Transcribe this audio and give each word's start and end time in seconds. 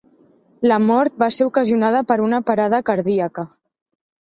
La 0.71 0.77
mort 0.85 1.19
va 1.25 1.27
ser 1.35 1.47
ocasionada 1.51 2.03
per 2.13 2.19
una 2.29 2.41
parada 2.51 2.83
cardíaca. 2.91 3.49